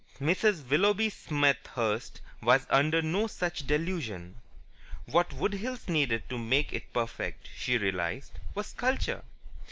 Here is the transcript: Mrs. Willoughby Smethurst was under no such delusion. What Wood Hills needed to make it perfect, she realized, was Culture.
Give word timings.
Mrs. 0.19 0.67
Willoughby 0.67 1.11
Smethurst 1.11 2.21
was 2.41 2.65
under 2.71 3.03
no 3.03 3.27
such 3.27 3.67
delusion. 3.67 4.41
What 5.05 5.31
Wood 5.31 5.53
Hills 5.53 5.87
needed 5.87 6.27
to 6.29 6.39
make 6.39 6.73
it 6.73 6.91
perfect, 6.91 7.47
she 7.55 7.77
realized, 7.77 8.39
was 8.55 8.73
Culture. 8.73 9.21